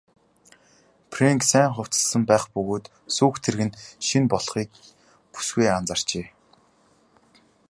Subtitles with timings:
[1.13, 3.77] Фрэнк сайн хувцасласан байх бөгөөд сүйх тэрэг нь
[4.07, 4.69] шинэ болохыг
[5.31, 6.25] бүсгүй анзаарчээ.